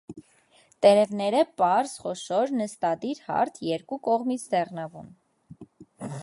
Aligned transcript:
Տերևները՝ 0.85 1.41
պարզ, 1.61 1.93
խոշոր, 2.05 2.55
նստադիր, 2.61 3.21
հարթ, 3.29 3.61
երկու 3.69 4.01
կողմից 4.09 4.47
դեղնավուն։ 4.55 5.15